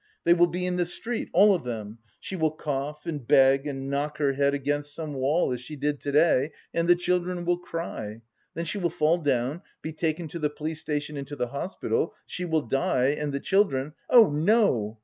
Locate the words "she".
2.19-2.35, 5.61-5.75, 8.65-8.79, 12.25-12.45